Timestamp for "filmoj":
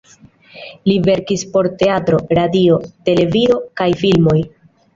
4.05-4.39